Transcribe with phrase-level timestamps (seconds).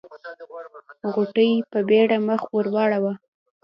[1.13, 3.13] غوټۍ په بيړه مخ ور واړاوه.